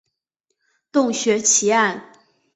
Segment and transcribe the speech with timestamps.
[0.91, 2.11] 洞穴奇案。